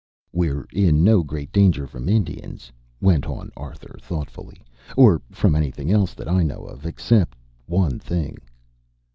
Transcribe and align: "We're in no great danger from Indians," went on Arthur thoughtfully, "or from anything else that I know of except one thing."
"We're 0.33 0.65
in 0.73 1.03
no 1.03 1.21
great 1.21 1.51
danger 1.51 1.85
from 1.85 2.09
Indians," 2.09 2.71
went 2.99 3.27
on 3.27 3.51
Arthur 3.55 3.99
thoughtfully, 4.01 4.63
"or 4.97 5.21
from 5.29 5.53
anything 5.53 5.91
else 5.91 6.15
that 6.15 6.27
I 6.27 6.41
know 6.41 6.65
of 6.65 6.87
except 6.87 7.37
one 7.67 7.99
thing." 7.99 8.39